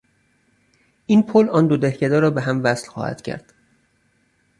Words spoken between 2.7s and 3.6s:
خواهد کرد.